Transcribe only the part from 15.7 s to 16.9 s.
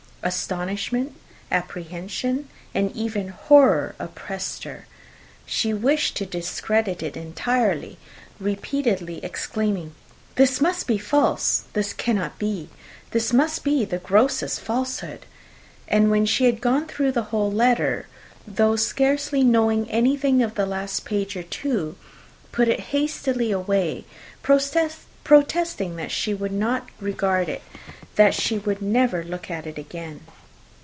and when she had gone